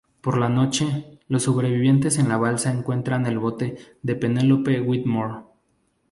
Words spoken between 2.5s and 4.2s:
encuentran el bote de